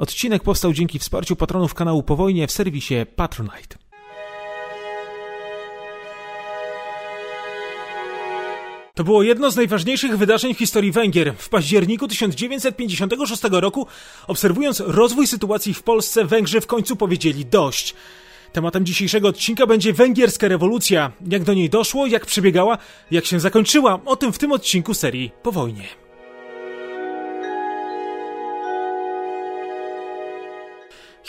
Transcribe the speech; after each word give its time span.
Odcinek 0.00 0.42
powstał 0.42 0.72
dzięki 0.72 0.98
wsparciu 0.98 1.36
patronów 1.36 1.74
kanału 1.74 2.02
Po 2.02 2.16
Wojnie 2.16 2.46
w 2.46 2.52
serwisie 2.52 2.94
Patronite. 3.16 3.76
To 8.94 9.04
było 9.04 9.22
jedno 9.22 9.50
z 9.50 9.56
najważniejszych 9.56 10.18
wydarzeń 10.18 10.54
w 10.54 10.58
historii 10.58 10.92
Węgier. 10.92 11.34
W 11.38 11.48
październiku 11.48 12.08
1956 12.08 13.42
roku, 13.50 13.86
obserwując 14.26 14.82
rozwój 14.86 15.26
sytuacji 15.26 15.74
w 15.74 15.82
Polsce, 15.82 16.24
Węgrzy 16.24 16.60
w 16.60 16.66
końcu 16.66 16.96
powiedzieli 16.96 17.46
dość. 17.46 17.94
Tematem 18.52 18.86
dzisiejszego 18.86 19.28
odcinka 19.28 19.66
będzie 19.66 19.92
węgierska 19.92 20.48
rewolucja. 20.48 21.12
Jak 21.28 21.44
do 21.44 21.54
niej 21.54 21.70
doszło, 21.70 22.06
jak 22.06 22.26
przebiegała, 22.26 22.78
jak 23.10 23.24
się 23.26 23.40
zakończyła. 23.40 24.00
O 24.04 24.16
tym 24.16 24.32
w 24.32 24.38
tym 24.38 24.52
odcinku 24.52 24.94
serii 24.94 25.30
Po 25.42 25.52
wojnie. 25.52 26.09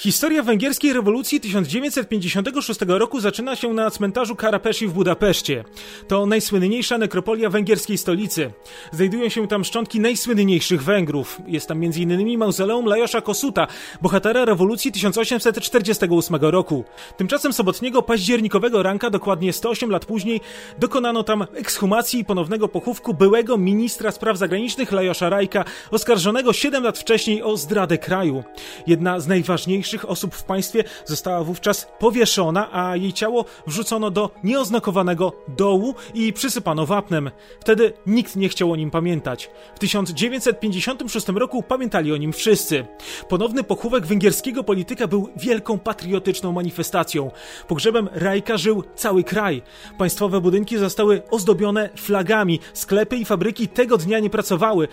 Historia 0.01 0.43
węgierskiej 0.43 0.93
rewolucji 0.93 1.41
1956 1.41 2.79
roku 2.87 3.19
zaczyna 3.19 3.55
się 3.55 3.73
na 3.73 3.91
cmentarzu 3.91 4.35
Karapeshi 4.35 4.87
w 4.87 4.93
Budapeszcie. 4.93 5.63
To 6.07 6.25
najsłynniejsza 6.25 6.97
nekropolia 6.97 7.49
węgierskiej 7.49 7.97
stolicy. 7.97 8.51
Znajdują 8.91 9.29
się 9.29 9.47
tam 9.47 9.63
szczątki 9.63 9.99
najsłynniejszych 9.99 10.83
Węgrów. 10.83 11.41
Jest 11.47 11.67
tam 11.67 11.83
m.in. 11.83 12.37
mauzoleum 12.37 12.85
Lajosza 12.85 13.21
Kosuta, 13.21 13.67
bohatera 14.01 14.45
rewolucji 14.45 14.91
1848 14.91 16.35
roku. 16.35 16.83
Tymczasem 17.17 17.53
sobotniego 17.53 18.01
październikowego 18.01 18.83
ranka, 18.83 19.09
dokładnie 19.09 19.53
108 19.53 19.89
lat 19.89 20.05
później, 20.05 20.41
dokonano 20.79 21.23
tam 21.23 21.45
ekshumacji 21.53 22.19
i 22.19 22.25
ponownego 22.25 22.67
pochówku 22.67 23.13
byłego 23.13 23.57
ministra 23.57 24.11
spraw 24.11 24.37
zagranicznych 24.37 24.91
Lajosza 24.91 25.29
Rajka, 25.29 25.65
oskarżonego 25.91 26.53
7 26.53 26.83
lat 26.83 26.99
wcześniej 26.99 27.43
o 27.43 27.57
zdradę 27.57 27.97
kraju. 27.97 28.43
Jedna 28.87 29.19
z 29.19 29.27
najważniejszych 29.27 29.90
osób 30.05 30.35
w 30.35 30.43
państwie 30.43 30.83
została 31.05 31.43
wówczas 31.43 31.87
powieszona, 31.99 32.69
a 32.71 32.95
jej 32.95 33.13
ciało 33.13 33.45
wrzucono 33.67 34.11
do 34.11 34.29
nieoznakowanego 34.43 35.33
dołu 35.47 35.95
i 36.13 36.33
przysypano 36.33 36.85
wapnem. 36.85 37.31
Wtedy 37.59 37.93
nikt 38.05 38.35
nie 38.35 38.49
chciał 38.49 38.71
o 38.71 38.75
nim 38.75 38.91
pamiętać. 38.91 39.49
W 39.75 39.79
1956 39.79 41.27
roku 41.27 41.63
pamiętali 41.63 42.13
o 42.13 42.17
nim 42.17 42.33
wszyscy. 42.33 42.85
Ponowny 43.29 43.63
pochówek 43.63 44.05
węgierskiego 44.05 44.63
polityka 44.63 45.07
był 45.07 45.29
wielką 45.35 45.79
patriotyczną 45.79 46.51
manifestacją. 46.51 47.31
Pogrzebem 47.67 48.09
Rajka 48.13 48.57
żył 48.57 48.83
cały 48.95 49.23
kraj. 49.23 49.61
Państwowe 49.97 50.41
budynki 50.41 50.77
zostały 50.77 51.21
ozdobione 51.31 51.89
flagami, 51.95 52.59
sklepy 52.73 53.17
i 53.17 53.25
fabryki 53.25 53.67
tego 53.67 53.97
dnia 53.97 54.19
nie 54.19 54.29
pracowały. 54.29 54.87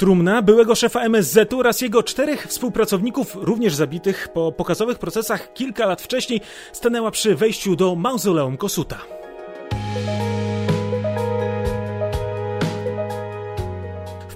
Trumna 0.00 0.42
byłego 0.42 0.74
szefa 0.74 1.00
MSZ 1.00 1.54
oraz 1.54 1.80
jego 1.80 2.02
czterech 2.02 2.46
współpracowników, 2.46 3.36
również 3.40 3.74
zabitych 3.74 4.28
po 4.28 4.52
pokazowych 4.52 4.98
procesach 4.98 5.52
kilka 5.52 5.86
lat 5.86 6.02
wcześniej, 6.02 6.40
stanęła 6.72 7.10
przy 7.10 7.34
wejściu 7.34 7.76
do 7.76 7.94
mauzoleum 7.94 8.56
Kosuta. 8.56 8.98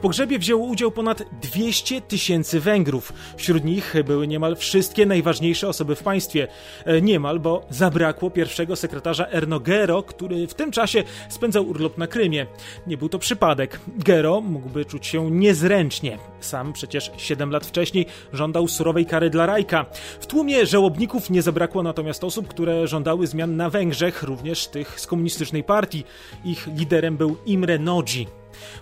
Pogrzebie 0.04 0.38
wzięło 0.38 0.66
udział 0.66 0.90
ponad 0.90 1.22
200 1.42 2.00
tysięcy 2.00 2.60
Węgrów. 2.60 3.12
Wśród 3.36 3.64
nich 3.64 3.94
były 4.04 4.26
niemal 4.26 4.56
wszystkie 4.56 5.06
najważniejsze 5.06 5.68
osoby 5.68 5.96
w 5.96 6.02
państwie. 6.02 6.48
E, 6.84 7.00
niemal, 7.00 7.40
bo 7.40 7.66
zabrakło 7.70 8.30
pierwszego 8.30 8.76
sekretarza 8.76 9.26
Erno 9.30 9.60
Gero, 9.60 10.02
który 10.02 10.46
w 10.46 10.54
tym 10.54 10.70
czasie 10.70 11.04
spędzał 11.28 11.68
urlop 11.68 11.98
na 11.98 12.06
Krymie. 12.06 12.46
Nie 12.86 12.96
był 12.96 13.08
to 13.08 13.18
przypadek. 13.18 13.80
Gero 13.98 14.40
mógłby 14.40 14.84
czuć 14.84 15.06
się 15.06 15.30
niezręcznie. 15.30 16.18
Sam 16.40 16.72
przecież 16.72 17.10
7 17.16 17.50
lat 17.50 17.66
wcześniej 17.66 18.06
żądał 18.32 18.68
surowej 18.68 19.06
kary 19.06 19.30
dla 19.30 19.46
Rajka. 19.46 19.86
W 20.20 20.26
tłumie 20.26 20.66
żałobników 20.66 21.30
nie 21.30 21.42
zabrakło 21.42 21.82
natomiast 21.82 22.24
osób, 22.24 22.48
które 22.48 22.88
żądały 22.88 23.26
zmian 23.26 23.56
na 23.56 23.70
Węgrzech, 23.70 24.22
również 24.22 24.66
tych 24.66 25.00
z 25.00 25.06
komunistycznej 25.06 25.64
partii. 25.64 26.04
Ich 26.44 26.66
liderem 26.66 27.16
był 27.16 27.36
Imre 27.46 27.78
Nodzi. 27.78 28.26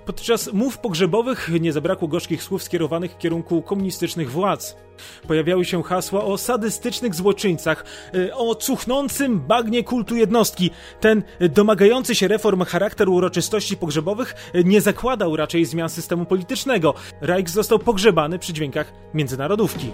Podczas 0.06 0.52
mów 0.52 0.78
pogrzebowych 0.78 1.50
nie 1.60 1.72
zabrakło 1.72 2.08
gorzkich 2.08 2.42
słów 2.42 2.62
skierowanych 2.62 3.12
w 3.12 3.18
kierunku 3.18 3.62
komunistycznych 3.62 4.30
władz. 4.30 4.76
Pojawiały 5.28 5.64
się 5.64 5.82
hasła 5.82 6.24
o 6.24 6.38
sadystycznych 6.38 7.14
złoczyńcach, 7.14 7.84
y, 8.14 8.34
o 8.34 8.54
cuchnącym 8.54 9.40
bagnie 9.40 9.84
kultu 9.84 10.16
jednostki. 10.16 10.70
Ten 11.00 11.22
domagający 11.40 12.14
się 12.14 12.28
reform 12.28 12.64
charakter 12.64 13.08
uroczystości 13.08 13.76
pogrzebowych 13.76 14.34
nie 14.64 14.80
zakładał 14.80 15.36
raczej 15.36 15.64
zmian 15.64 15.88
systemu 15.88 16.24
politycznego. 16.24 16.94
Reich 17.20 17.48
został 17.48 17.78
pogrzebany 17.78 18.38
przy 18.38 18.52
dźwiękach 18.52 18.92
międzynarodówki. 19.14 19.90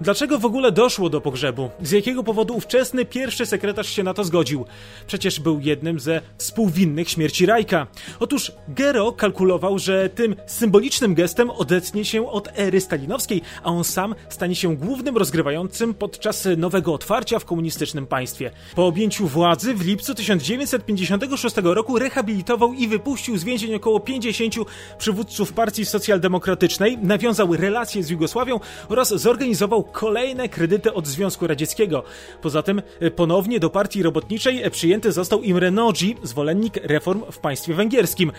Dlaczego 0.00 0.38
w 0.38 0.44
ogóle 0.44 0.72
doszło 0.72 1.10
do 1.10 1.20
pogrzebu? 1.20 1.70
Z 1.82 1.90
jakiego 1.90 2.24
powodu 2.24 2.56
ówczesny 2.56 3.04
pierwszy 3.04 3.46
sekretarz 3.46 3.88
się 3.88 4.02
na 4.02 4.14
to 4.14 4.24
zgodził? 4.24 4.64
Przecież 5.06 5.40
był 5.40 5.60
jednym 5.60 6.00
ze 6.00 6.20
współwinnych 6.38 7.10
śmierci 7.10 7.46
Rajka. 7.46 7.86
Otóż 8.20 8.52
Gero 8.68 9.12
kalkulował, 9.12 9.78
że 9.78 10.08
tym 10.08 10.36
symbolicznym 10.46 11.14
gestem 11.14 11.50
odetnie 11.50 12.04
się 12.04 12.30
od 12.30 12.48
ery 12.58 12.80
stalinowskiej, 12.80 13.42
a 13.62 13.70
on 13.70 13.84
sam 13.84 14.14
stanie 14.28 14.54
się 14.54 14.76
głównym 14.76 15.16
rozgrywającym 15.16 15.94
podczas 15.94 16.48
nowego 16.56 16.94
otwarcia 16.94 17.38
w 17.38 17.44
komunistycznym 17.44 18.06
państwie. 18.06 18.50
Po 18.74 18.86
objęciu 18.86 19.26
władzy 19.26 19.74
w 19.74 19.86
lipcu 19.86 20.14
1956 20.14 21.56
roku 21.62 21.98
rehabilitował 21.98 22.72
i 22.72 22.88
wypuścił 22.88 23.38
z 23.38 23.44
więzień 23.44 23.74
około 23.74 24.00
50 24.00 24.54
przywódców 24.98 25.52
partii 25.52 25.84
socjaldemokratycznej, 25.84 26.98
nawiązał 26.98 27.56
relacje 27.56 28.02
z 28.02 28.10
Jugosławią 28.10 28.60
oraz 28.88 29.08
zorganizował 29.08 29.89
kolejne 29.92 30.48
kredyty 30.48 30.94
od 30.94 31.06
Związku 31.06 31.46
Radzieckiego. 31.46 32.02
Poza 32.42 32.62
tym 32.62 32.82
e, 33.00 33.10
ponownie 33.10 33.60
do 33.60 33.70
partii 33.70 34.02
robotniczej 34.02 34.62
e, 34.62 34.70
przyjęty 34.70 35.12
został 35.12 35.42
Imre 35.42 35.70
Nagy, 35.70 36.14
zwolennik 36.22 36.76
reform 36.76 37.22
w 37.32 37.38
państwie 37.38 37.74
węgierskim. 37.74 38.32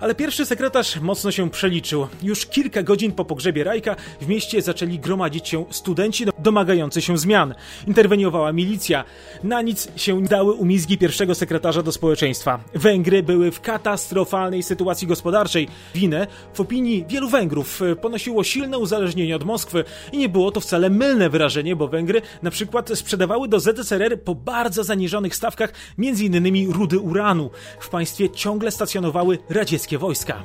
Ale 0.00 0.14
pierwszy 0.14 0.46
sekretarz 0.46 1.00
mocno 1.00 1.30
się 1.30 1.50
przeliczył. 1.50 2.06
Już 2.22 2.46
kilka 2.46 2.82
godzin 2.82 3.12
po 3.12 3.24
pogrzebie 3.24 3.64
Rajka 3.64 3.96
w 4.20 4.28
mieście 4.28 4.62
zaczęli 4.62 4.98
gromadzić 4.98 5.48
się 5.48 5.64
studenci 5.70 6.24
domagający 6.38 7.02
się 7.02 7.18
zmian. 7.18 7.54
Interweniowała 7.86 8.52
milicja. 8.52 9.04
Na 9.44 9.62
nic 9.62 9.88
się 9.96 10.22
dały 10.22 10.52
umizgi 10.52 10.98
pierwszego 10.98 11.34
sekretarza 11.34 11.82
do 11.82 11.92
społeczeństwa. 11.92 12.60
Węgry 12.74 13.22
były 13.22 13.50
w 13.50 13.60
katastrofalnej 13.60 14.62
sytuacji 14.62 15.06
gospodarczej. 15.06 15.68
Winę, 15.94 16.26
w 16.54 16.60
opinii 16.60 17.04
wielu 17.08 17.28
Węgrów, 17.28 17.80
ponosiło 18.00 18.44
silne 18.44 18.78
uzależnienie 18.78 19.36
od 19.36 19.44
Moskwy 19.44 19.84
i 20.12 20.18
nie 20.18 20.28
było 20.28 20.50
to 20.50 20.60
wcale 20.60 20.90
mylne 20.94 21.30
wyrażenie, 21.30 21.76
bo 21.76 21.88
Węgry 21.88 22.22
na 22.42 22.50
przykład 22.50 22.90
sprzedawały 22.94 23.48
do 23.48 23.60
ZSRR 23.60 24.22
po 24.22 24.34
bardzo 24.34 24.84
zaniżonych 24.84 25.36
stawkach 25.36 25.72
m.in. 25.98 26.72
rudy 26.72 26.98
uranu. 26.98 27.50
W 27.80 27.88
państwie 27.88 28.30
ciągle 28.30 28.70
stacjonowały 28.70 29.38
radzieckie 29.50 29.98
wojska. 29.98 30.42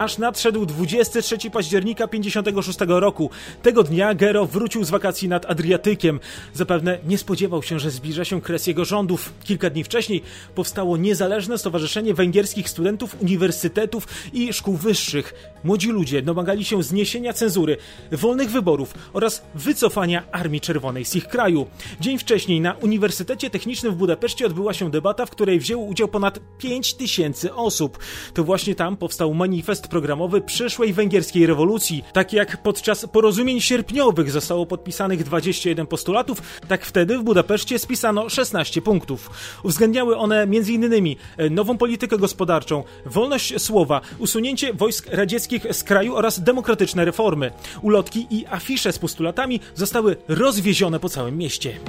Aż 0.00 0.18
nadszedł 0.18 0.66
23 0.66 1.50
października 1.50 2.08
56 2.08 2.78
roku. 2.86 3.30
Tego 3.62 3.82
dnia 3.82 4.14
Gero 4.14 4.46
wrócił 4.46 4.84
z 4.84 4.90
wakacji 4.90 5.28
nad 5.28 5.50
Adriatykiem. 5.50 6.20
Zapewne 6.54 6.98
nie 7.06 7.18
spodziewał 7.18 7.62
się, 7.62 7.78
że 7.78 7.90
zbliża 7.90 8.24
się 8.24 8.40
kres 8.40 8.66
jego 8.66 8.84
rządów. 8.84 9.32
Kilka 9.44 9.70
dni 9.70 9.84
wcześniej 9.84 10.22
powstało 10.54 10.96
Niezależne 10.96 11.58
Stowarzyszenie 11.58 12.14
Węgierskich 12.14 12.68
Studentów 12.68 13.16
Uniwersytetów 13.22 14.08
i 14.32 14.52
Szkół 14.52 14.76
Wyższych. 14.76 15.34
Młodzi 15.64 15.88
ludzie 15.88 16.22
domagali 16.22 16.64
się 16.64 16.82
zniesienia 16.82 17.32
cenzury, 17.32 17.76
wolnych 18.12 18.50
wyborów 18.50 18.94
oraz 19.12 19.42
wycofania 19.54 20.22
Armii 20.32 20.60
Czerwonej 20.60 21.04
z 21.04 21.16
ich 21.16 21.28
kraju. 21.28 21.66
Dzień 22.00 22.18
wcześniej 22.18 22.60
na 22.60 22.72
Uniwersytecie 22.72 23.50
Technicznym 23.50 23.92
w 23.92 23.96
Budapeszcie 23.96 24.46
odbyła 24.46 24.74
się 24.74 24.90
debata, 24.90 25.26
w 25.26 25.30
której 25.30 25.60
wzięło 25.60 25.84
udział 25.84 26.08
ponad 26.08 26.40
5 26.58 26.94
tysięcy 26.94 27.54
osób. 27.54 27.98
To 28.34 28.44
właśnie 28.44 28.74
tam 28.74 28.96
powstał 28.96 29.34
manifest 29.34 29.89
programowy 29.90 30.40
przyszłej 30.40 30.92
węgierskiej 30.92 31.46
rewolucji. 31.46 32.04
Tak 32.12 32.32
jak 32.32 32.62
podczas 32.62 33.06
porozumień 33.06 33.60
sierpniowych 33.60 34.30
zostało 34.30 34.66
podpisanych 34.66 35.24
21 35.24 35.86
postulatów, 35.86 36.42
tak 36.68 36.84
wtedy 36.84 37.18
w 37.18 37.22
Budapeszcie 37.22 37.78
spisano 37.78 38.28
16 38.28 38.82
punktów. 38.82 39.30
Uwzględniały 39.62 40.16
one 40.16 40.42
m.in. 40.42 41.16
E, 41.36 41.50
nową 41.50 41.78
politykę 41.78 42.18
gospodarczą, 42.18 42.84
wolność 43.06 43.60
słowa, 43.62 44.00
usunięcie 44.18 44.74
wojsk 44.74 45.06
radzieckich 45.12 45.66
z 45.72 45.84
kraju 45.84 46.14
oraz 46.14 46.40
demokratyczne 46.40 47.04
reformy. 47.04 47.50
Ulotki 47.82 48.26
i 48.30 48.46
afisze 48.46 48.92
z 48.92 48.98
postulatami 48.98 49.60
zostały 49.74 50.16
rozwiezione 50.28 51.00
po 51.00 51.08
całym 51.08 51.38
mieście. 51.38 51.80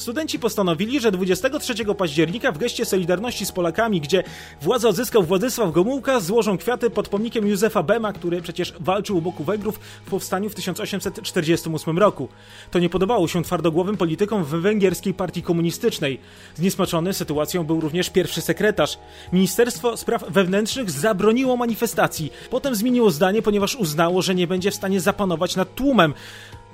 Studenci 0.00 0.38
postanowili, 0.38 1.00
że 1.00 1.12
23 1.12 1.74
października 1.98 2.52
w 2.52 2.58
geście 2.58 2.84
Solidarności 2.84 3.46
z 3.46 3.52
Polakami, 3.52 4.00
gdzie 4.00 4.22
władzę 4.62 4.88
odzyskał 4.88 5.22
Władysław 5.22 5.72
Gomułka, 5.72 6.20
złożą 6.20 6.58
kwiaty 6.58 6.90
pod 6.90 7.08
pomnikiem 7.08 7.46
Józefa 7.46 7.82
Bema, 7.82 8.12
który 8.12 8.42
przecież 8.42 8.74
walczył 8.80 9.16
u 9.16 9.22
boku 9.22 9.44
Węgrów 9.44 9.80
w 10.06 10.10
powstaniu 10.10 10.50
w 10.50 10.54
1848 10.54 11.98
roku. 11.98 12.28
To 12.70 12.78
nie 12.78 12.88
podobało 12.88 13.28
się 13.28 13.42
twardogłowym 13.42 13.96
politykom 13.96 14.44
w 14.44 14.48
węgierskiej 14.48 15.14
partii 15.14 15.42
komunistycznej. 15.42 16.20
Zniesmaczony 16.54 17.12
sytuacją 17.12 17.64
był 17.64 17.80
również 17.80 18.10
pierwszy 18.10 18.40
sekretarz. 18.40 18.98
Ministerstwo 19.32 19.96
Spraw 19.96 20.24
Wewnętrznych 20.30 20.90
zabroniło 20.90 21.56
manifestacji. 21.56 22.32
Potem 22.50 22.74
zmieniło 22.74 23.10
zdanie, 23.10 23.42
ponieważ 23.42 23.76
uznało, 23.76 24.22
że 24.22 24.34
nie 24.34 24.46
będzie 24.46 24.70
w 24.70 24.74
stanie 24.74 25.00
zapanować 25.00 25.56
nad 25.56 25.74
tłumem. 25.74 26.14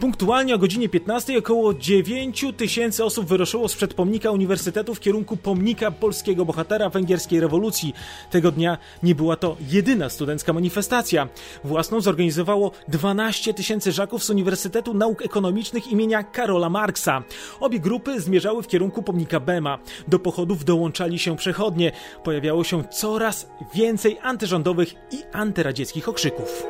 Punktualnie 0.00 0.54
o 0.54 0.58
godzinie 0.58 0.88
15 0.88 1.38
około 1.38 1.74
9 1.74 2.44
tysięcy 2.56 3.04
osób 3.04 3.26
wyruszyło 3.26 3.68
sprzed 3.68 3.94
pomnika 3.94 4.30
uniwersytetu 4.30 4.94
w 4.94 5.00
kierunku 5.00 5.36
pomnika 5.36 5.90
polskiego 5.90 6.44
bohatera 6.44 6.90
węgierskiej 6.90 7.40
rewolucji. 7.40 7.94
Tego 8.30 8.52
dnia 8.52 8.78
nie 9.02 9.14
była 9.14 9.36
to 9.36 9.56
jedyna 9.68 10.08
studencka 10.08 10.52
manifestacja. 10.52 11.28
Własną 11.64 12.00
zorganizowało 12.00 12.72
12 12.88 13.54
tysięcy 13.54 13.92
żaków 13.92 14.24
z 14.24 14.30
Uniwersytetu 14.30 14.94
Nauk 14.94 15.22
Ekonomicznych 15.22 15.86
imienia 15.86 16.24
Karola 16.24 16.70
Marksa. 16.70 17.22
Obie 17.60 17.80
grupy 17.80 18.20
zmierzały 18.20 18.62
w 18.62 18.68
kierunku 18.68 19.02
pomnika 19.02 19.40
Bema. 19.40 19.78
Do 20.08 20.18
pochodów 20.18 20.64
dołączali 20.64 21.18
się 21.18 21.36
przechodnie. 21.36 21.92
Pojawiało 22.24 22.64
się 22.64 22.84
coraz 22.84 23.48
więcej 23.74 24.18
antyrządowych 24.22 24.94
i 25.12 25.18
antyradzieckich 25.32 26.08
okrzyków. 26.08 26.66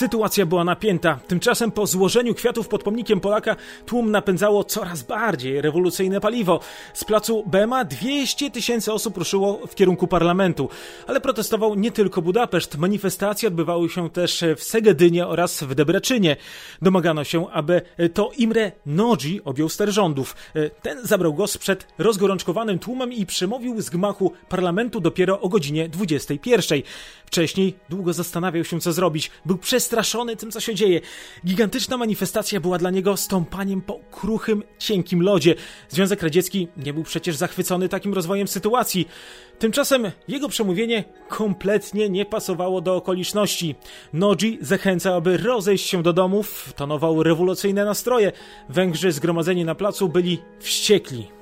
Sytuacja 0.00 0.46
była 0.46 0.64
napięta. 0.64 1.18
Tymczasem 1.28 1.70
po 1.70 1.86
złożeniu 1.86 2.34
kwiatów 2.34 2.68
pod 2.68 2.82
pomnikiem 2.82 3.20
Polaka 3.20 3.56
tłum 3.86 4.10
napędzało 4.10 4.64
coraz 4.64 5.02
bardziej 5.02 5.60
rewolucyjne 5.60 6.20
paliwo. 6.20 6.60
Z 6.94 7.04
placu 7.04 7.44
Bema 7.46 7.84
200 7.84 8.50
tysięcy 8.50 8.92
osób 8.92 9.16
ruszyło 9.16 9.66
w 9.66 9.74
kierunku 9.74 10.06
parlamentu. 10.06 10.68
Ale 11.06 11.20
protestował 11.20 11.74
nie 11.74 11.90
tylko 11.90 12.22
Budapeszt. 12.22 12.78
Manifestacje 12.78 13.48
odbywały 13.48 13.88
się 13.88 14.10
też 14.10 14.44
w 14.56 14.62
Segedynie 14.62 15.26
oraz 15.26 15.62
w 15.62 15.74
Debreczynie. 15.74 16.36
Domagano 16.82 17.24
się, 17.24 17.50
aby 17.50 17.82
to 18.14 18.30
Imre 18.36 18.72
Nodzi 18.86 19.40
objął 19.44 19.68
ster 19.68 19.92
rządów. 19.92 20.36
Ten 20.82 21.06
zabrał 21.06 21.34
głos 21.34 21.58
przed 21.58 21.86
rozgorączkowanym 21.98 22.78
tłumem 22.78 23.12
i 23.12 23.26
przemówił 23.26 23.80
z 23.80 23.90
gmachu 23.90 24.32
parlamentu 24.48 25.00
dopiero 25.00 25.40
o 25.40 25.48
godzinie 25.48 25.88
21. 25.88 26.82
Wcześniej 27.30 27.74
długo 27.88 28.12
zastanawiał 28.12 28.64
się, 28.64 28.80
co 28.80 28.92
zrobić. 28.92 29.30
Był 29.46 29.58
przestraszony 29.58 30.36
tym, 30.36 30.50
co 30.50 30.60
się 30.60 30.74
dzieje. 30.74 31.00
Gigantyczna 31.46 31.96
manifestacja 31.96 32.60
była 32.60 32.78
dla 32.78 32.90
niego 32.90 33.16
stąpaniem 33.16 33.82
po 33.82 34.00
kruchym, 34.10 34.62
cienkim 34.78 35.22
lodzie. 35.22 35.54
Związek 35.88 36.22
Radziecki 36.22 36.68
nie 36.76 36.94
był 36.94 37.02
przecież 37.02 37.36
zachwycony 37.36 37.88
takim 37.88 38.14
rozwojem 38.14 38.48
sytuacji. 38.48 39.08
Tymczasem 39.58 40.10
jego 40.28 40.48
przemówienie 40.48 41.04
kompletnie 41.28 42.08
nie 42.08 42.26
pasowało 42.26 42.80
do 42.80 42.96
okoliczności. 42.96 43.74
Noji 44.12 44.58
zachęcał, 44.60 45.14
aby 45.14 45.36
rozejść 45.36 45.86
się 45.86 46.02
do 46.02 46.12
domów, 46.12 46.72
tonował 46.76 47.22
rewolucyjne 47.22 47.84
nastroje. 47.84 48.32
Węgrzy 48.68 49.12
zgromadzeni 49.12 49.64
na 49.64 49.74
placu 49.74 50.08
byli 50.08 50.38
wściekli. 50.60 51.39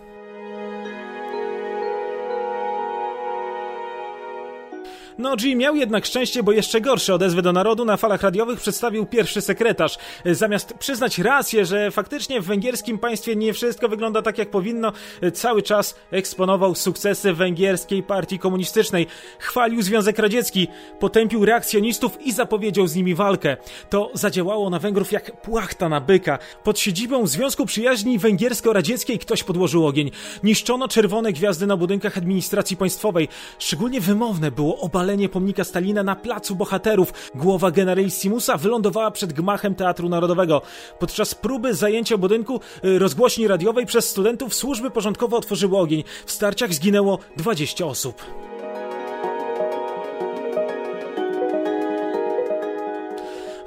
No, 5.19 5.37
G 5.37 5.57
miał 5.57 5.77
jednak 5.77 6.07
szczęście, 6.07 6.43
bo 6.43 6.53
jeszcze 6.53 6.81
gorsze 6.81 7.15
odezwy 7.15 7.43
do 7.43 7.53
narodu 7.53 7.85
na 7.85 7.97
falach 7.97 8.23
radiowych 8.23 8.61
przedstawił 8.61 9.07
pierwszy 9.07 9.41
sekretarz. 9.41 9.99
Zamiast 10.25 10.75
przyznać 10.75 11.19
rację, 11.19 11.67
że 11.67 11.91
faktycznie 11.91 12.41
w 12.41 12.45
węgierskim 12.45 12.99
państwie 12.99 13.37
nie 13.37 13.53
wszystko 13.53 13.89
wygląda 13.89 14.23
tak 14.23 14.39
jak 14.39 14.51
powinno, 14.51 14.93
cały 15.35 15.63
czas 15.63 15.95
eksponował 16.11 16.75
sukcesy 16.75 17.33
węgierskiej 17.33 18.03
partii 18.03 18.39
komunistycznej. 18.39 19.07
Chwalił 19.39 19.83
Związek 19.83 20.19
Radziecki, 20.19 20.69
potępił 21.01 21.45
reakcjonistów 21.45 22.23
i 22.23 22.33
zapowiedział 22.33 22.87
z 22.87 22.95
nimi 22.95 23.15
walkę. 23.15 23.57
To 23.91 24.11
zadziałało 24.15 24.71
na 24.71 24.79
Węgrów 24.79 25.13
jak 25.13 25.43
płachta 25.43 25.89
na 25.89 26.01
byka. 26.01 26.39
Pod 26.65 26.79
siedzibą 26.79 27.27
Związku 27.27 27.67
Przyjaźni 27.67 28.19
Węgiersko-Radzieckiej 28.19 29.19
ktoś 29.19 29.45
podłożył 29.45 29.87
ogień. 29.87 30.11
Niszczono 30.43 30.89
czerwone 30.89 31.33
gwiazdy 31.33 31.67
na 31.67 31.77
budynkach 31.77 32.19
administracji 32.19 32.77
państwowej. 32.77 33.29
Szczególnie 33.59 34.01
wymowne 34.01 34.51
było 34.51 34.79
obalenie 34.79 35.08
pomnika 35.29 35.65
Stalina 35.65 36.03
na 36.03 36.17
Placu 36.17 36.57
Bohaterów. 36.57 37.13
Głowa 37.35 37.71
generalissimusa 37.71 38.57
wylądowała 38.57 39.11
przed 39.11 39.33
gmachem 39.33 39.75
Teatru 39.75 40.09
Narodowego. 40.09 40.63
Podczas 40.99 41.35
próby 41.35 41.75
zajęcia 41.75 42.17
budynku 42.19 42.61
y, 42.85 42.99
rozgłośni 42.99 43.49
radiowej 43.49 43.87
przez 43.87 44.11
studentów 44.11 44.55
służby 44.55 44.91
porządkowe 44.91 45.37
otworzyły 45.37 45.79
ogień. 45.79 46.05
W 46.27 46.33
starciach 46.33 46.75
zginęło 46.75 47.19
20 47.37 47.87
osób. 47.87 48.23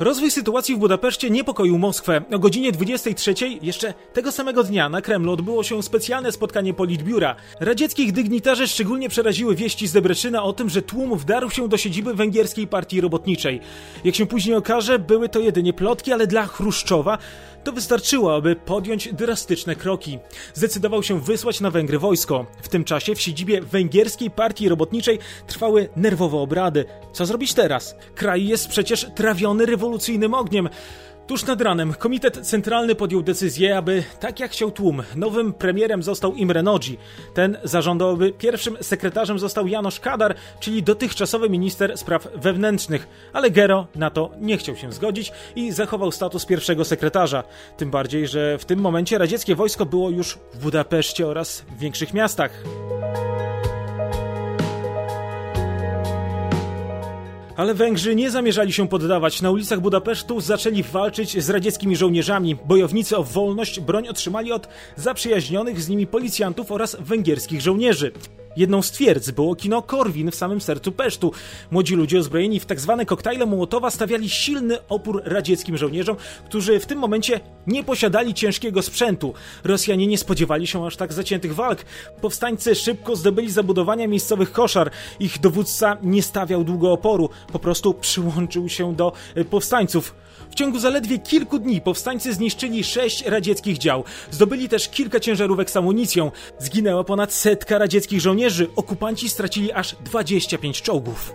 Rozwój 0.01 0.31
sytuacji 0.31 0.75
w 0.75 0.79
Budapeszcie 0.79 1.29
niepokoił 1.29 1.77
Moskwę. 1.77 2.21
O 2.33 2.39
godzinie 2.39 2.71
23 2.71 3.33
jeszcze 3.61 3.93
tego 4.13 4.31
samego 4.31 4.63
dnia 4.63 4.89
na 4.89 5.01
Kremlu 5.01 5.31
odbyło 5.31 5.63
się 5.63 5.83
specjalne 5.83 6.31
spotkanie 6.31 6.73
Politbiura. 6.73 7.35
Radzieckich 7.59 8.11
dygnitarzy 8.11 8.67
szczególnie 8.67 9.09
przeraziły 9.09 9.55
wieści 9.55 9.87
z 9.87 9.93
Debreczyna 9.93 10.43
o 10.43 10.53
tym, 10.53 10.69
że 10.69 10.81
tłum 10.81 11.17
wdarł 11.17 11.49
się 11.49 11.69
do 11.69 11.77
siedziby 11.77 12.13
węgierskiej 12.13 12.67
partii 12.67 13.01
robotniczej. 13.01 13.61
Jak 14.03 14.15
się 14.15 14.25
później 14.25 14.55
okaże, 14.55 14.99
były 14.99 15.29
to 15.29 15.39
jedynie 15.39 15.73
plotki, 15.73 16.13
ale 16.13 16.27
dla 16.27 16.45
Chruszczowa 16.45 17.17
to 17.63 17.71
wystarczyło, 17.71 18.35
aby 18.35 18.55
podjąć 18.55 19.13
drastyczne 19.13 19.75
kroki. 19.75 20.19
Zdecydował 20.53 21.03
się 21.03 21.21
wysłać 21.21 21.61
na 21.61 21.71
Węgry 21.71 21.99
wojsko. 21.99 22.45
W 22.61 22.69
tym 22.69 22.83
czasie 22.83 23.15
w 23.15 23.21
siedzibie 23.21 23.61
węgierskiej 23.61 24.31
partii 24.31 24.69
robotniczej 24.69 25.19
trwały 25.47 25.89
nerwowe 25.95 26.37
obrady. 26.37 26.85
Co 27.13 27.25
zrobić 27.25 27.53
teraz? 27.53 27.95
Kraj 28.15 28.47
jest 28.47 28.67
przecież 28.67 29.07
trawiony 29.15 29.65
rewolucyjnym 29.65 30.33
ogniem. 30.33 30.69
Tuż 31.31 31.45
nad 31.45 31.61
ranem 31.61 31.93
Komitet 31.93 32.47
Centralny 32.47 32.95
podjął 32.95 33.23
decyzję, 33.23 33.77
aby, 33.77 34.03
tak 34.19 34.39
jak 34.39 34.51
chciał 34.51 34.71
tłum, 34.71 35.03
nowym 35.15 35.53
premierem 35.53 36.03
został 36.03 36.35
Imre 36.35 36.63
Nodzi. 36.63 36.97
Ten 37.33 37.57
zażądał, 37.63 38.09
aby 38.09 38.31
pierwszym 38.31 38.77
sekretarzem 38.81 39.39
został 39.39 39.67
Janosz 39.67 39.99
Kadar, 39.99 40.35
czyli 40.59 40.83
dotychczasowy 40.83 41.49
minister 41.49 41.97
spraw 41.97 42.27
wewnętrznych, 42.35 43.07
ale 43.33 43.51
Gero 43.51 43.87
na 43.95 44.09
to 44.09 44.31
nie 44.39 44.57
chciał 44.57 44.75
się 44.75 44.91
zgodzić 44.91 45.31
i 45.55 45.71
zachował 45.71 46.11
status 46.11 46.45
pierwszego 46.45 46.85
sekretarza. 46.85 47.43
Tym 47.77 47.91
bardziej, 47.91 48.27
że 48.27 48.57
w 48.57 48.65
tym 48.65 48.79
momencie 48.79 49.17
radzieckie 49.17 49.55
wojsko 49.55 49.85
było 49.85 50.09
już 50.09 50.37
w 50.53 50.57
Budapeszcie 50.57 51.27
oraz 51.27 51.61
w 51.61 51.79
większych 51.79 52.13
miastach. 52.13 52.63
Ale 57.61 57.73
Węgrzy 57.73 58.15
nie 58.15 58.31
zamierzali 58.31 58.73
się 58.73 58.87
poddawać. 58.87 59.41
Na 59.41 59.51
ulicach 59.51 59.79
Budapesztu 59.79 60.41
zaczęli 60.41 60.83
walczyć 60.83 61.43
z 61.43 61.49
radzieckimi 61.49 61.95
żołnierzami. 61.95 62.55
Bojownicy 62.65 63.17
o 63.17 63.23
wolność 63.23 63.79
broń 63.79 64.07
otrzymali 64.07 64.51
od 64.51 64.67
zaprzyjaźnionych 64.95 65.81
z 65.81 65.89
nimi 65.89 66.07
policjantów 66.07 66.71
oraz 66.71 66.97
węgierskich 66.99 67.61
żołnierzy. 67.61 68.11
Jedną 68.55 68.81
z 68.81 68.91
twierdz 68.91 69.31
było 69.31 69.55
kino 69.55 69.81
Korwin 69.81 70.31
w 70.31 70.35
samym 70.35 70.61
sercu 70.61 70.91
Pesztu. 70.91 71.31
Młodzi 71.71 71.95
ludzie 71.95 72.19
uzbrojeni 72.19 72.59
w. 72.59 72.65
Tak 72.65 72.79
koktajle 73.05 73.45
Mołotowa 73.45 73.91
stawiali 73.91 74.29
silny 74.29 74.77
opór 74.89 75.21
radzieckim 75.25 75.77
żołnierzom, 75.77 76.15
którzy 76.45 76.79
w 76.79 76.85
tym 76.85 76.99
momencie 76.99 77.39
nie 77.67 77.83
posiadali 77.83 78.33
ciężkiego 78.33 78.81
sprzętu. 78.81 79.33
Rosjanie 79.63 80.07
nie 80.07 80.17
spodziewali 80.17 80.67
się 80.67 80.85
aż 80.85 80.97
tak 80.97 81.13
zaciętych 81.13 81.55
walk. 81.55 81.85
Powstańcy 82.21 82.75
szybko 82.75 83.15
zdobyli 83.15 83.51
zabudowania 83.51 84.07
miejscowych 84.07 84.51
koszar. 84.51 84.91
Ich 85.19 85.39
dowódca 85.39 85.97
nie 86.03 86.23
stawiał 86.23 86.63
długo 86.63 86.91
oporu, 86.91 87.29
po 87.51 87.59
prostu 87.59 87.93
przyłączył 87.93 88.69
się 88.69 88.95
do 88.95 89.13
e, 89.35 89.45
powstańców. 89.45 90.15
W 90.51 90.55
ciągu 90.55 90.79
zaledwie 90.79 91.19
kilku 91.19 91.59
dni 91.59 91.81
powstańcy 91.81 92.33
zniszczyli 92.33 92.83
sześć 92.83 93.25
radzieckich 93.25 93.77
dział. 93.77 94.03
Zdobyli 94.31 94.69
też 94.69 94.89
kilka 94.89 95.19
ciężarówek 95.19 95.71
z 95.71 95.77
amunicją. 95.77 96.31
Zginęła 96.59 97.03
ponad 97.03 97.33
setka 97.33 97.77
radzieckich 97.77 98.21
żołnierzy. 98.21 98.40
Okupanci 98.75 99.29
stracili 99.29 99.71
aż 99.71 99.95
25 99.95 100.81
czołgów. 100.81 101.33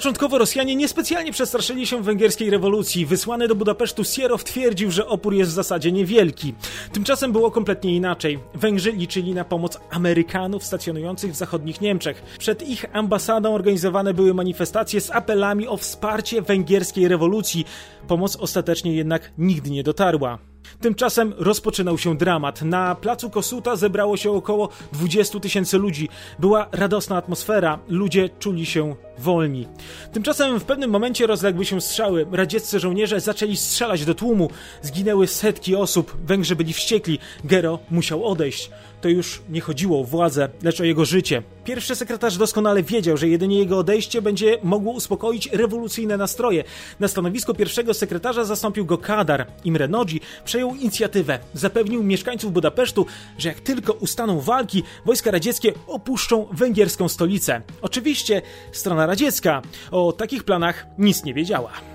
Początkowo 0.00 0.38
Rosjanie 0.38 0.76
niespecjalnie 0.76 1.32
przestraszyli 1.32 1.86
się 1.86 2.02
węgierskiej 2.02 2.50
rewolucji. 2.50 3.06
Wysłany 3.06 3.48
do 3.48 3.54
Budapesztu 3.54 4.04
Sierow 4.04 4.44
twierdził, 4.44 4.90
że 4.90 5.06
opór 5.06 5.34
jest 5.34 5.50
w 5.50 5.54
zasadzie 5.54 5.92
niewielki. 5.92 6.54
Tymczasem 6.92 7.32
było 7.32 7.50
kompletnie 7.50 7.96
inaczej. 7.96 8.38
Węgrzy 8.54 8.92
liczyli 8.92 9.34
na 9.34 9.44
pomoc 9.44 9.80
Amerykanów 9.90 10.64
stacjonujących 10.64 11.32
w 11.32 11.36
zachodnich 11.36 11.80
Niemczech. 11.80 12.22
Przed 12.38 12.68
ich 12.68 12.84
ambasadą 12.92 13.54
organizowane 13.54 14.14
były 14.14 14.34
manifestacje 14.34 15.00
z 15.00 15.10
apelami 15.10 15.68
o 15.68 15.76
wsparcie 15.76 16.42
węgierskiej 16.42 17.08
rewolucji. 17.08 17.64
Pomoc 18.08 18.36
ostatecznie 18.36 18.94
jednak 18.94 19.32
nigdy 19.38 19.70
nie 19.70 19.82
dotarła. 19.82 20.49
Tymczasem 20.80 21.34
rozpoczynał 21.38 21.98
się 21.98 22.16
dramat. 22.16 22.62
Na 22.62 22.94
placu 22.94 23.30
Kosuta 23.30 23.76
zebrało 23.76 24.16
się 24.16 24.30
około 24.30 24.68
20 24.92 25.40
tysięcy 25.40 25.78
ludzi. 25.78 26.08
Była 26.38 26.68
radosna 26.72 27.16
atmosfera, 27.16 27.78
ludzie 27.88 28.28
czuli 28.38 28.66
się 28.66 28.94
wolni. 29.18 29.68
Tymczasem 30.12 30.60
w 30.60 30.64
pewnym 30.64 30.90
momencie 30.90 31.26
rozległy 31.26 31.64
się 31.64 31.80
strzały. 31.80 32.26
Radzieccy 32.32 32.80
żołnierze 32.80 33.20
zaczęli 33.20 33.56
strzelać 33.56 34.04
do 34.04 34.14
tłumu. 34.14 34.50
Zginęły 34.82 35.26
setki 35.26 35.76
osób. 35.76 36.16
Węgrzy 36.24 36.56
byli 36.56 36.72
wściekli. 36.72 37.18
Gero 37.44 37.78
musiał 37.90 38.24
odejść. 38.24 38.70
To 39.00 39.08
już 39.08 39.42
nie 39.50 39.60
chodziło 39.60 40.00
o 40.00 40.04
władzę, 40.04 40.48
lecz 40.62 40.80
o 40.80 40.84
jego 40.84 41.04
życie. 41.04 41.42
Pierwszy 41.64 41.96
sekretarz 41.96 42.36
doskonale 42.36 42.82
wiedział, 42.82 43.16
że 43.16 43.28
jedynie 43.28 43.58
jego 43.58 43.78
odejście 43.78 44.22
będzie 44.22 44.58
mogło 44.62 44.92
uspokoić 44.92 45.46
rewolucyjne 45.52 46.16
nastroje. 46.16 46.64
Na 47.00 47.08
stanowisko 47.08 47.54
pierwszego 47.54 47.94
sekretarza 47.94 48.44
zastąpił 48.44 48.86
go 48.86 48.98
Kadar. 48.98 49.46
Imre 49.64 49.88
Nodzi 49.88 50.20
przejął 50.44 50.74
inicjatywę. 50.74 51.38
Zapewnił 51.54 52.02
mieszkańców 52.02 52.52
Budapesztu, 52.52 53.06
że 53.38 53.48
jak 53.48 53.60
tylko 53.60 53.92
ustaną 53.92 54.40
walki, 54.40 54.82
wojska 55.06 55.30
radzieckie 55.30 55.72
opuszczą 55.86 56.46
węgierską 56.52 57.08
stolicę. 57.08 57.62
Oczywiście 57.82 58.42
strona 58.72 59.06
radziecka 59.06 59.62
o 59.90 60.12
takich 60.12 60.44
planach 60.44 60.86
nic 60.98 61.24
nie 61.24 61.34
wiedziała. 61.34 61.89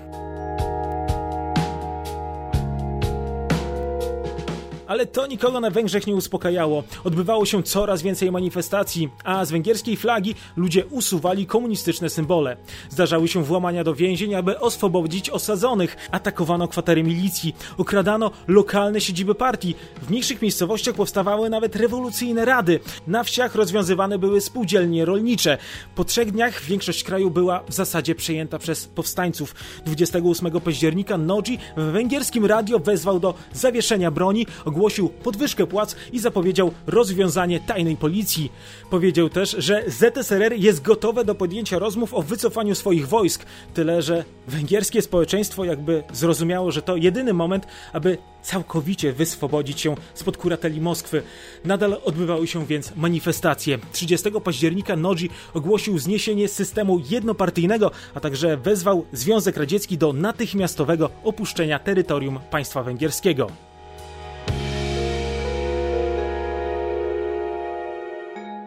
Ale 4.86 5.06
to 5.06 5.26
nikogo 5.26 5.60
na 5.60 5.70
Węgrzech 5.70 6.06
nie 6.06 6.14
uspokajało. 6.14 6.84
Odbywało 7.04 7.46
się 7.46 7.62
coraz 7.62 8.02
więcej 8.02 8.32
manifestacji, 8.32 9.08
a 9.24 9.44
z 9.44 9.50
węgierskiej 9.50 9.96
flagi 9.96 10.34
ludzie 10.56 10.86
usuwali 10.86 11.46
komunistyczne 11.46 12.10
symbole. 12.10 12.56
Zdarzały 12.90 13.28
się 13.28 13.44
włamania 13.44 13.84
do 13.84 13.94
więzień, 13.94 14.34
aby 14.34 14.60
oswobodzić 14.60 15.30
osadzonych. 15.30 15.96
Atakowano 16.10 16.68
kwatery 16.68 17.02
milicji, 17.02 17.54
ukradano 17.76 18.30
lokalne 18.48 19.00
siedziby 19.00 19.34
partii. 19.34 19.74
W 20.02 20.10
mniejszych 20.10 20.42
miejscowościach 20.42 20.94
powstawały 20.94 21.50
nawet 21.50 21.76
rewolucyjne 21.76 22.44
rady. 22.44 22.80
Na 23.06 23.24
wsiach 23.24 23.54
rozwiązywane 23.54 24.18
były 24.18 24.40
spółdzielnie 24.40 25.04
rolnicze. 25.04 25.58
Po 25.94 26.04
trzech 26.04 26.32
dniach 26.32 26.62
większość 26.62 27.04
kraju 27.04 27.30
była 27.30 27.62
w 27.68 27.72
zasadzie 27.72 28.14
przejęta 28.14 28.58
przez 28.58 28.86
powstańców. 28.86 29.54
28 29.86 30.60
października 30.60 31.18
Nodzi 31.18 31.58
w 31.76 31.82
węgierskim 31.82 32.46
radio 32.46 32.78
wezwał 32.78 33.20
do 33.20 33.34
zawieszenia 33.52 34.10
broni, 34.10 34.46
ogłosił 34.76 35.08
podwyżkę 35.08 35.66
płac 35.66 35.96
i 36.12 36.18
zapowiedział 36.18 36.72
rozwiązanie 36.86 37.60
tajnej 37.60 37.96
policji. 37.96 38.52
Powiedział 38.90 39.28
też, 39.28 39.56
że 39.58 39.84
ZSRR 39.86 40.52
jest 40.52 40.82
gotowe 40.82 41.24
do 41.24 41.34
podjęcia 41.34 41.78
rozmów 41.78 42.14
o 42.14 42.22
wycofaniu 42.22 42.74
swoich 42.74 43.08
wojsk, 43.08 43.46
tyle 43.74 44.02
że 44.02 44.24
węgierskie 44.48 45.02
społeczeństwo 45.02 45.64
jakby 45.64 46.02
zrozumiało, 46.12 46.72
że 46.72 46.82
to 46.82 46.96
jedyny 46.96 47.32
moment, 47.32 47.66
aby 47.92 48.18
całkowicie 48.42 49.12
wyswobodzić 49.12 49.80
się 49.80 49.94
spod 50.14 50.36
kurateli 50.36 50.80
Moskwy. 50.80 51.22
Nadal 51.64 51.96
odbywały 52.04 52.46
się 52.46 52.66
więc 52.66 52.96
manifestacje. 52.96 53.78
30 53.92 54.30
października 54.44 54.96
Nodzi 54.96 55.30
ogłosił 55.54 55.98
zniesienie 55.98 56.48
systemu 56.48 57.00
jednopartyjnego, 57.10 57.90
a 58.14 58.20
także 58.20 58.56
wezwał 58.56 59.06
Związek 59.12 59.56
Radziecki 59.56 59.98
do 59.98 60.12
natychmiastowego 60.12 61.10
opuszczenia 61.24 61.78
terytorium 61.78 62.38
państwa 62.50 62.82
węgierskiego. 62.82 63.50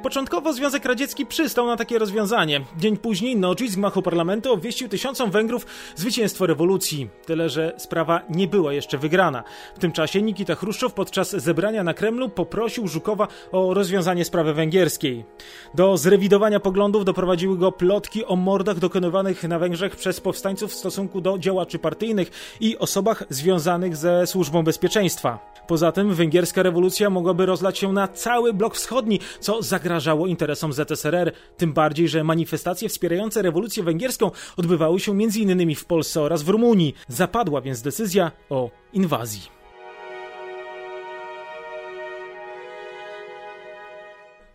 Początkowo 0.03 0.53
Związek 0.53 0.85
Radziecki 0.85 1.25
przystał 1.25 1.67
na 1.67 1.77
takie 1.77 1.99
rozwiązanie. 1.99 2.61
Dzień 2.77 2.97
później 2.97 3.35
Nodzi 3.35 3.69
z 3.69 3.75
gmachu 3.75 4.01
parlamentu 4.01 4.53
obwieścił 4.53 4.89
tysiącom 4.89 5.31
Węgrów 5.31 5.65
zwycięstwo 5.95 6.45
rewolucji. 6.45 7.09
Tyle, 7.25 7.49
że 7.49 7.73
sprawa 7.77 8.21
nie 8.29 8.47
była 8.47 8.73
jeszcze 8.73 8.97
wygrana. 8.97 9.43
W 9.75 9.79
tym 9.79 9.91
czasie 9.91 10.21
Nikita 10.21 10.55
Chruszczow 10.55 10.93
podczas 10.93 11.31
zebrania 11.31 11.83
na 11.83 11.93
Kremlu 11.93 12.29
poprosił 12.29 12.87
Żukowa 12.87 13.27
o 13.51 13.73
rozwiązanie 13.73 14.25
sprawy 14.25 14.53
węgierskiej. 14.53 15.25
Do 15.73 15.97
zrewidowania 15.97 16.59
poglądów 16.59 17.05
doprowadziły 17.05 17.57
go 17.57 17.71
plotki 17.71 18.25
o 18.25 18.35
mordach 18.35 18.79
dokonywanych 18.79 19.43
na 19.43 19.59
Węgrzech 19.59 19.95
przez 19.95 20.19
powstańców 20.19 20.71
w 20.71 20.75
stosunku 20.75 21.21
do 21.21 21.37
działaczy 21.37 21.79
partyjnych 21.79 22.31
i 22.59 22.77
osobach 22.77 23.23
związanych 23.29 23.95
ze 23.95 24.27
służbą 24.27 24.63
bezpieczeństwa. 24.63 25.48
Poza 25.69 25.91
tym 25.91 26.13
węgierska 26.13 26.63
rewolucja 26.63 27.09
mogłaby 27.09 27.45
rozlać 27.45 27.77
się 27.77 27.93
na 27.93 28.07
cały 28.07 28.53
blok 28.53 28.75
wschodni, 28.75 29.19
co 29.39 29.61
zagrażało 29.61 30.27
interesom 30.27 30.73
ZSRR, 30.73 31.31
tym 31.57 31.73
bardziej, 31.73 32.07
że 32.07 32.23
manifestacje 32.23 32.89
wspierające 32.89 33.41
rewolucję 33.41 33.83
węgierską 33.83 34.31
odbywały 34.57 34.99
się 34.99 35.11
m.in. 35.11 35.75
w 35.75 35.85
Polsce 35.85 36.21
oraz 36.21 36.43
w 36.43 36.49
Rumunii. 36.49 36.95
Zapadła 37.07 37.61
więc 37.61 37.81
decyzja 37.81 38.31
o 38.49 38.69
inwazji. 38.93 39.58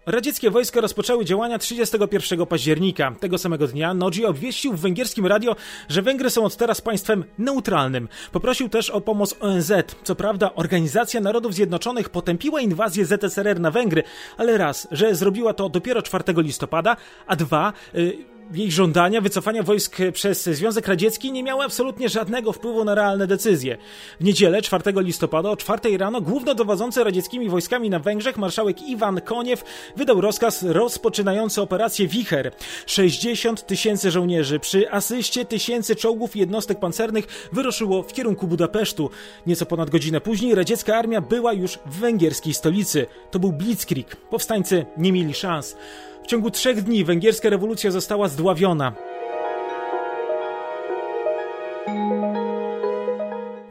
Radzieckie 0.07 0.51
wojska 0.51 0.81
rozpoczęły 0.81 1.25
działania 1.25 1.59
31 1.59 2.47
października. 2.47 3.15
Tego 3.21 3.39
samego 3.39 3.67
dnia 3.67 3.95
Nodzi 3.95 4.27
obwieścił 4.27 4.73
w 4.73 4.81
węgierskim 4.81 5.27
radio, 5.27 5.57
że 5.89 6.03
Węgry 6.03 6.31
są 6.31 6.45
od 6.45 6.57
teraz 6.57 6.81
państwem 6.81 7.25
neutralnym. 7.39 8.09
Poprosił 8.33 8.69
też 8.69 8.91
o 8.91 9.01
pomoc 9.01 9.35
ONZ. 9.41 9.73
Co 10.05 10.15
prawda 10.15 10.55
Organizacja 10.55 11.21
Narodów 11.21 11.55
Zjednoczonych 11.55 12.09
potępiła 12.09 12.61
inwazję 12.61 13.05
ZSRR 13.05 13.61
na 13.61 13.71
Węgry, 13.71 14.03
ale 14.37 14.59
raz, 14.59 14.89
że 14.91 15.15
zrobiła 15.15 15.55
to 15.55 15.69
dopiero 15.69 16.03
4 16.03 16.25
listopada, 16.37 16.97
a 17.27 17.37
dwa, 17.37 17.73
yy, 17.95 18.34
jej 18.53 18.73
żądania 18.73 19.21
wycofania 19.21 19.63
wojsk 19.63 19.97
przez 20.13 20.45
Związek 20.45 20.89
Radziecki 20.89 21.33
nie 21.33 21.43
miały 21.43 21.65
absolutnie 21.65 22.09
żadnego 22.09 22.53
wpływu 22.53 22.85
na 22.85 22.95
realne 22.95 23.27
decyzje. 23.27 23.79
W 24.21 24.25
niedzielę 24.25 24.63
4 24.63 24.93
listopada 24.97 25.51
o 25.51 25.57
4 25.57 25.99
rano 25.99 26.21
głównodowodzący 26.21 27.05
radzieckimi 27.05 27.49
wojskami 27.49 27.91
na 27.91 27.99
Węgrzech 27.99 28.37
marszałek 28.37 28.83
Iwan 28.89 29.21
Koniew 29.21 29.65
wydał 29.97 30.21
rozkaz 30.21 30.63
rozpoczynający 30.63 31.63
operację 31.63 32.09
Wicher. 32.09 32.53
60 32.87 33.67
tysięcy 33.67 34.11
żołnierzy 34.11 34.59
przy 34.59 34.91
asyście 34.91 35.45
tysięcy 35.45 35.97
czołgów 35.97 36.37
i 36.37 36.39
jednostek 36.39 36.81
pancernych 36.81 37.49
wyruszyło 37.53 38.03
w 38.03 38.13
kierunku 38.13 38.47
Budapesztu. 38.47 39.11
Nieco 39.47 39.67
ponad 39.67 39.91
godzinę 39.91 40.21
później 40.21 40.55
radziecka 40.55 40.97
armia 40.97 41.21
była 41.21 41.53
już 41.53 41.79
w 41.87 41.99
węgierskiej 41.99 42.55
stolicy. 42.55 43.07
To 43.31 43.39
był 43.39 43.53
Blitzkrieg. 43.53 44.17
Powstańcy 44.17 44.87
nie 44.97 45.13
mieli 45.13 45.35
szans. 45.35 45.77
W 46.25 46.27
ciągu 46.27 46.51
trzech 46.51 46.83
dni 46.83 47.05
węgierska 47.05 47.51
rewolucja 47.51 47.91
została 47.91 48.29
zdławiona. 48.29 48.93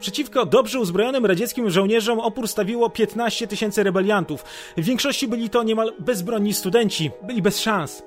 Przeciwko 0.04 0.46
dobrze 0.46 0.80
uzbrojonym 0.80 1.26
radzieckim 1.26 1.70
żołnierzom 1.70 2.20
opór 2.20 2.48
stawiło 2.48 2.90
15 2.90 3.46
tysięcy 3.46 3.82
rebeliantów. 3.82 4.44
W 4.76 4.84
większości 4.84 5.28
byli 5.28 5.50
to 5.50 5.62
niemal 5.62 5.92
bezbronni 5.98 6.54
studenci, 6.54 7.10
byli 7.22 7.42
bez 7.42 7.60
szans. 7.60 8.02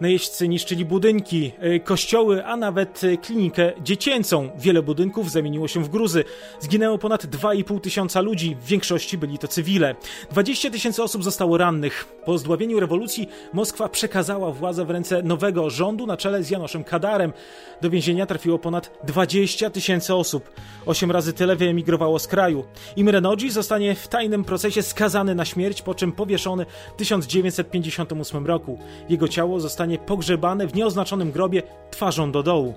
Najeźdźcy 0.00 0.48
niszczyli 0.48 0.84
budynki, 0.84 1.52
y, 1.76 1.80
kościoły, 1.80 2.44
a 2.44 2.56
nawet 2.56 3.04
y, 3.04 3.16
klinikę 3.16 3.72
dziecięcą. 3.82 4.50
Wiele 4.58 4.82
budynków 4.82 5.30
zamieniło 5.30 5.68
się 5.68 5.84
w 5.84 5.88
gruzy. 5.88 6.24
Zginęło 6.60 6.98
ponad 6.98 7.26
2,5 7.26 7.80
tysiąca 7.80 8.20
ludzi, 8.20 8.56
w 8.60 8.66
większości 8.66 9.18
byli 9.18 9.38
to 9.38 9.48
cywile. 9.48 9.94
20 10.30 10.70
tysięcy 10.70 11.02
osób 11.02 11.24
zostało 11.24 11.58
rannych. 11.58 12.04
Po 12.24 12.38
zdławieniu 12.38 12.80
rewolucji 12.80 13.28
Moskwa 13.52 13.88
przekazała 13.88 14.52
władzę 14.52 14.84
w 14.84 14.90
ręce 14.90 15.22
nowego 15.22 15.70
rządu 15.70 16.06
na 16.06 16.16
czele 16.16 16.42
z 16.42 16.50
Janoszem 16.50 16.84
Kadarem. 16.84 17.32
Do 17.80 17.90
więzienia 17.90 18.26
trafiło 18.26 18.58
ponad 18.58 18.90
20 19.04 19.70
tysięcy 19.70 20.14
osób. 20.14 20.50
Osiem 20.86 21.10
razy 21.10 21.32
tyle 21.38 21.56
wyemigrowało 21.56 22.18
z 22.18 22.26
kraju. 22.26 22.64
Imre 22.96 23.20
Nodzi 23.20 23.50
zostanie 23.50 23.94
w 23.94 24.08
tajnym 24.08 24.44
procesie 24.44 24.82
skazany 24.82 25.34
na 25.34 25.44
śmierć, 25.44 25.82
po 25.82 25.94
czym 25.94 26.12
powieszony 26.12 26.66
w 26.94 26.96
1958 26.96 28.46
roku. 28.46 28.78
Jego 29.08 29.28
ciało 29.28 29.60
zostanie 29.60 29.98
pogrzebane 29.98 30.66
w 30.66 30.74
nieoznaczonym 30.74 31.32
grobie 31.32 31.62
twarzą 31.90 32.32
do 32.32 32.42
dołu. 32.42 32.74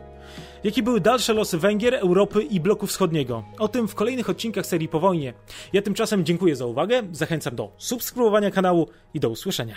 Jakie 0.63 0.83
były 0.83 0.99
dalsze 0.99 1.33
losy 1.33 1.57
Węgier, 1.57 1.95
Europy 1.95 2.43
i 2.43 2.59
bloku 2.59 2.87
wschodniego? 2.87 3.43
O 3.59 3.67
tym 3.67 3.87
w 3.87 3.95
kolejnych 3.95 4.29
odcinkach 4.29 4.65
serii 4.65 4.87
po 4.87 4.99
wojnie. 4.99 5.33
Ja 5.73 5.81
tymczasem 5.81 6.25
dziękuję 6.25 6.55
za 6.55 6.65
uwagę, 6.65 7.03
zachęcam 7.11 7.55
do 7.55 7.71
subskrybowania 7.77 8.51
kanału 8.51 8.87
i 9.13 9.19
do 9.19 9.29
usłyszenia. 9.29 9.75